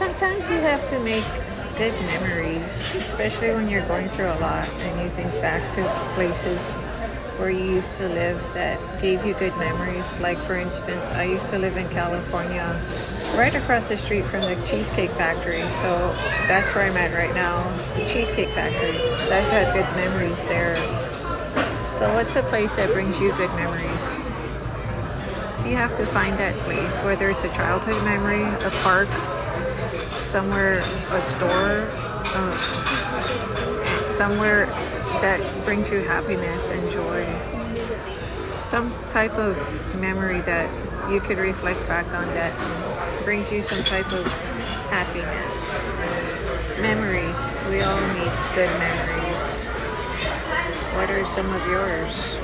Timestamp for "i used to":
11.12-11.58